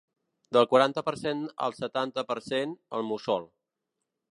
Del 0.55 0.63
quaranta 0.71 1.03
per 1.09 1.13
cent 1.25 1.43
al 1.67 1.77
setanta 1.81 2.25
per 2.33 2.39
cent, 2.49 2.75
el 3.01 3.09
mussol. 3.13 3.49